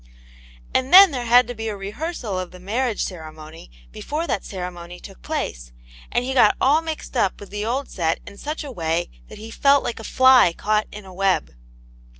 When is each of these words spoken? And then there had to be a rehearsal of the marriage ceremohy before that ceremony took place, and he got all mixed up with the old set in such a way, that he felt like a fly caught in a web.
And 0.73 0.91
then 0.91 1.11
there 1.11 1.25
had 1.27 1.45
to 1.47 1.53
be 1.53 1.67
a 1.67 1.77
rehearsal 1.77 2.39
of 2.39 2.49
the 2.49 2.59
marriage 2.59 3.05
ceremohy 3.05 3.69
before 3.91 4.25
that 4.25 4.43
ceremony 4.43 4.99
took 4.99 5.21
place, 5.21 5.71
and 6.11 6.25
he 6.25 6.33
got 6.33 6.57
all 6.59 6.81
mixed 6.81 7.15
up 7.15 7.39
with 7.39 7.51
the 7.51 7.67
old 7.67 7.87
set 7.87 8.19
in 8.25 8.39
such 8.39 8.63
a 8.63 8.71
way, 8.71 9.11
that 9.27 9.37
he 9.37 9.51
felt 9.51 9.83
like 9.83 9.99
a 9.99 10.03
fly 10.03 10.53
caught 10.57 10.87
in 10.91 11.05
a 11.05 11.13
web. 11.13 11.51